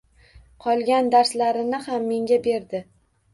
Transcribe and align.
Qolgan 0.63 1.11
darslarini 1.15 1.81
ham 1.89 2.09
menga 2.15 2.41
berdi. 2.49 2.83